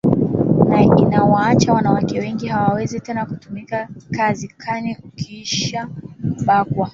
na 0.69 0.81
inawacha 0.81 1.73
wanawake 1.73 2.19
wengi 2.19 2.47
hawawezi 2.47 2.99
tena 2.99 3.25
kutumika 3.25 3.87
kazi 4.15 4.47
kwani 4.65 4.97
ukisha 5.05 5.87
kubakwa 6.37 6.89